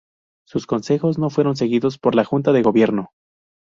Sus 0.47 0.65
consejos 0.65 1.19
no 1.19 1.29
fueron 1.29 1.55
seguidos 1.55 1.99
por 1.99 2.15
la 2.15 2.25
Junta 2.25 2.51
de 2.53 2.63
Gobierno. 2.63 3.11